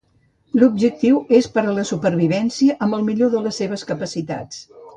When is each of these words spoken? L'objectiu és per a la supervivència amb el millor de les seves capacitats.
L'objectiu 0.61 1.19
és 1.39 1.49
per 1.57 1.63
a 1.67 1.75
la 1.75 1.83
supervivència 1.91 2.77
amb 2.87 2.99
el 2.99 3.05
millor 3.11 3.33
de 3.37 3.43
les 3.49 3.61
seves 3.63 3.87
capacitats. 3.93 4.67